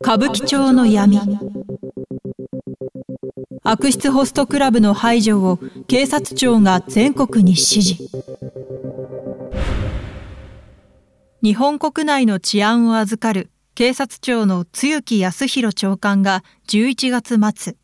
[0.00, 1.20] 歌舞伎町の闇。
[3.62, 8.02] 悪質ホストクラブの排除を警察庁が全国に指示。
[11.44, 17.76] 日本国内の治安を預かる警察庁の露木康弘長官が11月末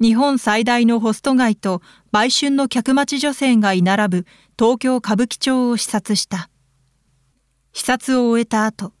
[0.00, 1.82] 日本最大のホスト街と
[2.12, 4.26] 売春の客待ち女性が居並ぶ
[4.56, 6.48] 東京歌舞伎町を視察した。
[7.72, 8.92] 視察を終えた後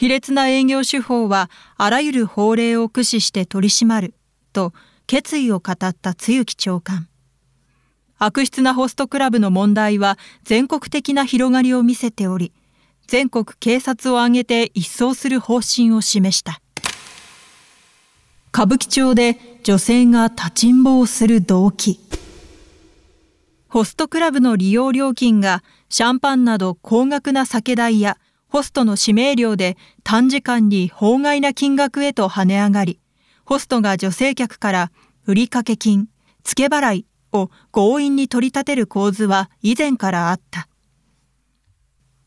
[0.00, 4.14] 卑劣な営業手法はあらゆる法令を駆使して取り締まる
[4.54, 4.72] と
[5.06, 7.06] 決意を語った露木長官。
[8.16, 12.50] 悪質なホストクラブの問題は全国的な広がりを見せており、
[13.08, 16.62] 全国警察を挙げて一掃する方針を示した。
[18.54, 22.00] 歌舞伎町で女性が立ちんぼをする動機。
[23.68, 28.16] ホストクラブの利用料金がシャンパンなど高額な酒代や
[28.50, 33.00] ホストの指名料で短時間に法外な金額へと跳ね上がり、
[33.44, 34.92] ホストが女性客から
[35.24, 36.08] 売掛金、
[36.42, 40.68] 付け払いを強引に取り立てる構図は以前からあった。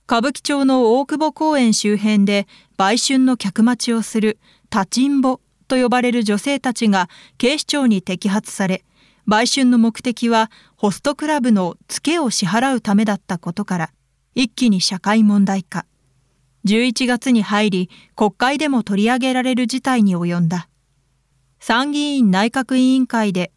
[0.08, 4.40] 歌舞伎町の大久保公園周辺で売春の客待ちをする
[4.72, 8.86] 立ちんぼと呼ばれる女性たちが警視庁に摘発され、
[9.26, 13.92] 売春の目的はホストクラブの付けを支払うためだったことから、
[14.36, 15.86] 一気に社会問題化。
[16.66, 20.68] 11月に入り国会でも取り上げられる事態に及んだ。
[21.60, 23.52] 参議院内閣委員会で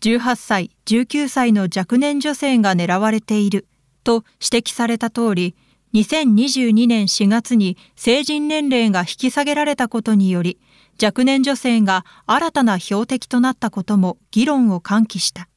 [0.00, 3.66] 18歳、19歳の若年女性が狙われている
[4.04, 5.56] と指摘された通り、
[5.94, 10.58] 2022年4月に成人年齢が引き下げられたことにより、
[11.02, 15.48] 若年女性が新たな標的となったことも議論を喚起した。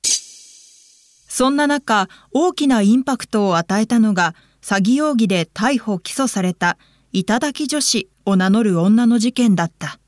[1.28, 6.78] そんな中、大きなインパクトを与えたのが、詐欺容疑で逮捕・起訴された、
[7.12, 10.00] 頂き女子を名乗る女の事件だった。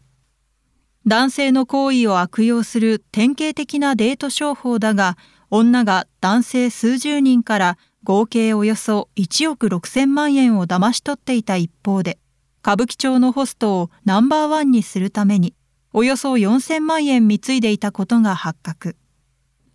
[1.07, 5.17] 男性の行為を悪用する典型的なデート商法だが、
[5.49, 12.19] 女が男性数十人から合計およそ1億6千万円を騙し取っていた一方で、
[12.61, 15.55] 歌舞伎町のホストをナンバーワンにするために、
[15.93, 18.95] およそ4千万円貢いでいたことが発覚。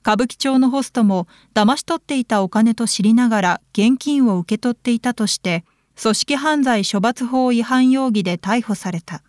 [0.07, 5.65] 歌舞伎町のホストも騙し取っていたお金と知りながら現金を受け取っていたとして、
[6.01, 9.25] 組織犯罪処罰法違反容疑で逮捕された。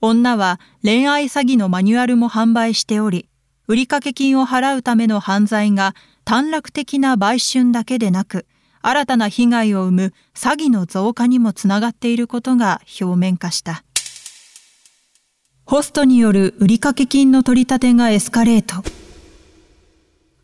[0.00, 3.28] 女は恋愛詐欺のマニュアルも販売しており、
[3.68, 5.94] 売掛金を払うための犯罪が
[6.24, 8.46] 短絡的な売春だけでなく、
[8.82, 13.84] 新たな被害を生む詐欺の増加にもつながっていることが表面化した。
[15.64, 18.82] ホストによる売掛金の取り立てがエスカレート。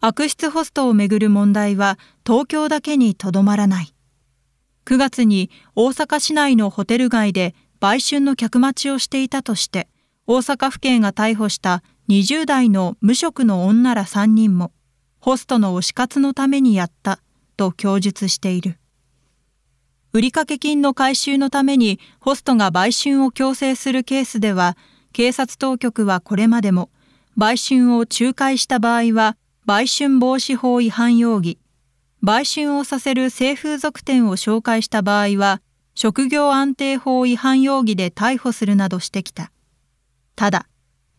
[0.00, 3.94] 悪質ホストをめぐる問題は東京だけにとどまらない。
[4.84, 9.88] 9月に大阪市内のホテル街で売春の客待ちをしていたとして、
[10.26, 14.72] 大阪府警が逮捕した20代の無職の女ら3人も、
[15.18, 17.20] ホストの推し活のためにやった
[17.56, 18.78] と供述している。
[20.12, 24.76] 売掛金の回収のためにホストが売春を強制するケースでは、
[25.12, 26.90] 警察当局はこれまでも、
[27.36, 31.58] 売春を仲介した場合は、売春防止法違反容疑、
[32.22, 35.60] 売春をさせる性風俗店を紹介した場合は、
[35.96, 39.50] 職業安定法違反容疑で逮捕するなどしてきた。
[40.36, 40.68] ただ、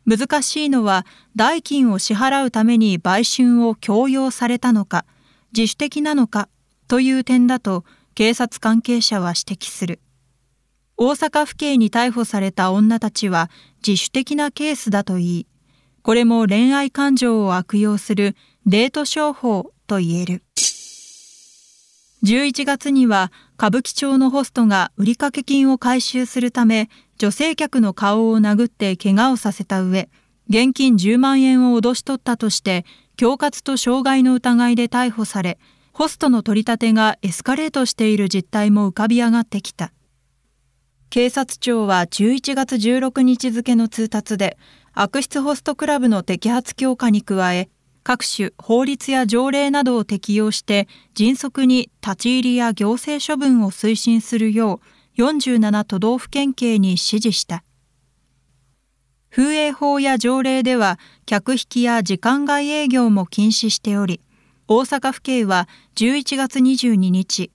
[0.05, 1.05] 難しいのは
[1.35, 5.03] 代金を支払うために売春を強要されたのか、
[5.51, 6.47] 自主的なのか
[6.87, 7.83] という点だと
[8.15, 9.99] 警察関係者は指摘する。
[10.95, 13.49] 大阪府警に逮捕された女たちは
[13.85, 15.47] 自主的なケースだといい、
[16.07, 20.41] これも恋愛感情を悪用するデート商法と言える。
[22.23, 30.07] 11月には歌舞伎町のホストが売掛金を回収するため女性客の顔を殴って怪我をさせた上
[30.49, 32.85] 現金10万円を脅し取ったとして
[33.17, 35.59] 恐喝と傷害の疑いで逮捕され
[35.91, 39.91] ホストの取り立てがエスカレートしている実態も浮かび上がってきた
[41.09, 44.57] 警察庁は11月16日付の通達で
[44.93, 47.69] 悪質ホストクラブの摘発強化に加え
[48.03, 54.81] 各種法律や条例などを適用して迅速に立ち入りや行政処分を推進するよ
[55.17, 57.63] う47都道府県警に指示した。
[59.29, 64.21] 風営法や条例では客引きや時間外営業も禁止しており、
[64.67, 67.51] 大阪府警は11月22日、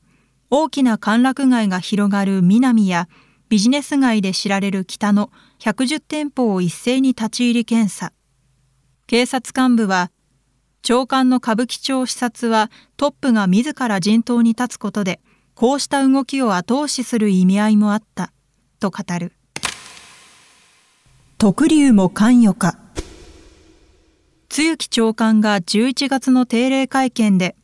[0.50, 3.08] 大きな歓楽街が広がる南や
[3.52, 8.14] ビジネス街で知られる北の110店舗を一斉に立ち入り検査。
[9.06, 10.10] 警察幹部は
[10.80, 15.20] 長官の歌舞伎町視察はトップが自ら陣頭に立つことで、
[15.54, 18.32] こうした動きを後押しする意味合いもあった、
[18.80, 19.34] と語る。
[21.36, 22.78] 特流も関与か。
[24.48, 27.54] 露木長官が11月の定例会見で、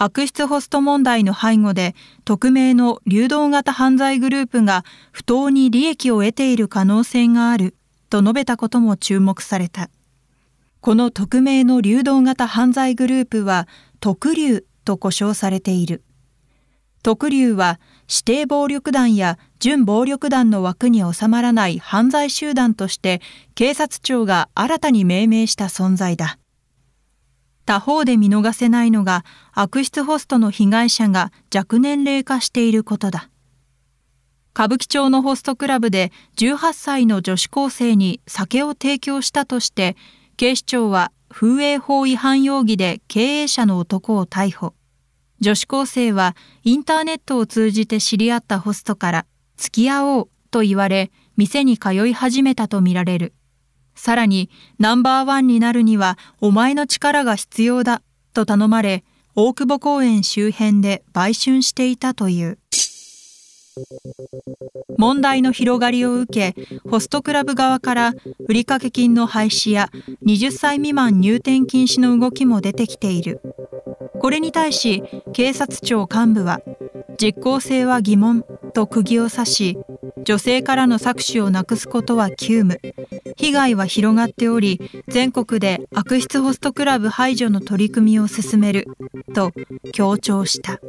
[0.00, 7.74] 悪質ホスト問題の背後で匿名の流動型犯罪グループが不当に利益を得ている可能性がある
[8.08, 9.90] と述べたことも注目された。
[10.80, 13.66] この匿名の流動型犯罪グループは
[13.98, 16.04] 特流と呼称されている。
[17.02, 23.20] 特流は指定暴力団や準暴力団の枠に収まらない犯罪集団として
[23.56, 26.38] 警察庁が新たに命名した存在だ。
[27.68, 33.28] 他方で見逃せないのが悪質ホストの被害者が若年齢化していることだ。
[34.54, 39.96] 歌舞伎町のホストクラブで18歳の女子高生に酒を提供したとして
[40.38, 44.72] 警視庁は風営法違反容疑で経営者の男を逮捕。
[45.40, 49.26] 女子高生はインターネットを通じて知り合ったホストから
[49.58, 53.34] 付き合おうと言われ店に通い始めたとみられる。
[53.98, 54.48] さらに
[54.78, 58.00] ナンバーワンになるにはお前の力が必要だ
[58.32, 59.04] と頼まれ
[59.34, 62.58] 大久保公園周辺で売春していたという。
[64.96, 68.14] 問題の広がりを受け、ホストクラブ側から
[68.48, 69.90] 売掛金の廃止や
[70.26, 73.40] 20歳未満入店禁止の動きも出てきている。
[74.20, 76.60] これに対し、警察庁幹部は、
[77.16, 79.78] 実効性は疑問と釘を刺し、
[80.28, 82.78] 女性からの搾取をなくすことは急務。
[83.36, 84.78] 被害は広がっており、
[85.08, 88.88] 全国で悪質ホストクラブ排除の取り組みを進める、
[89.34, 89.52] と
[89.90, 90.82] 強調した。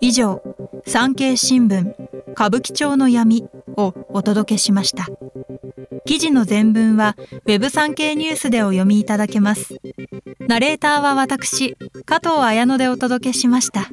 [0.00, 0.44] 以上、
[0.86, 1.92] 産経新聞
[2.34, 5.08] 歌舞伎町の闇をお届けしました。
[6.04, 7.16] 記事の全文は
[7.46, 9.74] Web 産経ニュースでお読みいただけます。
[10.46, 13.90] ナレーターは私、加藤綾乃でお届けしました。